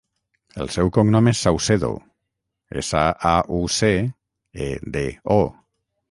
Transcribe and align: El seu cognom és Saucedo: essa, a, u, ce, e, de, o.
El 0.63 0.69
seu 0.75 0.87
cognom 0.93 1.27
és 1.31 1.41
Saucedo: 1.47 1.89
essa, 2.81 3.01
a, 3.31 3.33
u, 3.57 3.59
ce, 3.75 3.91
e, 4.69 4.71
de, 4.97 5.05
o. 5.37 5.39